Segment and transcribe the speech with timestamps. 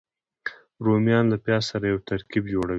[0.85, 2.69] رومیان له پیاز سره یو ترکیب جوړوي